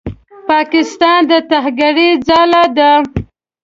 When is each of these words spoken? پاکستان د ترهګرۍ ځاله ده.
پاکستان 0.49 1.19
د 1.29 1.31
ترهګرۍ 1.49 2.09
ځاله 2.27 2.63
ده. 2.77 2.91